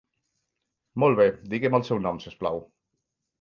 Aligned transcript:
Molt 1.03 1.19
bé, 1.19 1.27
digui'm 1.51 1.77
el 1.81 1.85
seu 1.91 2.01
nom 2.07 2.19
si 2.25 2.33
us 2.33 2.39
plau. 2.41 2.59